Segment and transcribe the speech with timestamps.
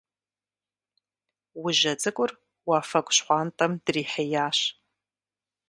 [1.63, 2.31] Ужьэ цӀыкӀур
[2.67, 4.59] уафэгу щхъуантӀэм дрихьеящ.